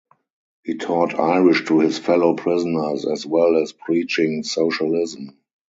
[0.63, 5.37] He taught Irish to his fellow prisoners as well as preaching Socialism.